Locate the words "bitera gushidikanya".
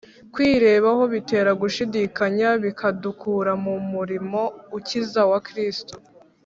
1.13-2.49